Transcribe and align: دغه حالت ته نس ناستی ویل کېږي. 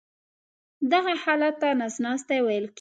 دغه 0.91 1.13
حالت 1.23 1.55
ته 1.61 1.69
نس 1.79 1.95
ناستی 2.03 2.39
ویل 2.45 2.65
کېږي. 2.65 2.69